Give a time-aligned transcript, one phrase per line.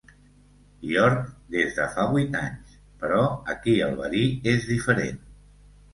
[0.91, 1.27] York
[1.57, 3.19] des de fa vuit anys, però
[3.57, 5.21] aquí el verí és diferent.